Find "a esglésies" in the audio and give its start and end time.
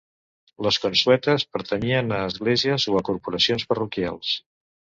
2.17-2.89